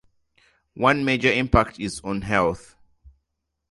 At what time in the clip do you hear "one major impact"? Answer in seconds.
0.77-1.79